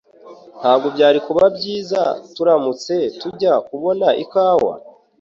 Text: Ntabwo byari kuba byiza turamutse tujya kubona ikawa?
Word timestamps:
Ntabwo 0.59 0.87
byari 0.95 1.19
kuba 1.27 1.43
byiza 1.57 2.01
turamutse 2.35 2.93
tujya 3.19 3.53
kubona 3.67 4.07
ikawa? 4.23 4.73